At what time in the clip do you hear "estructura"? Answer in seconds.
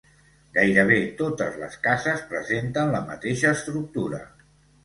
3.59-4.25